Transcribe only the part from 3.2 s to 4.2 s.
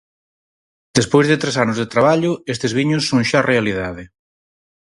xa realidade.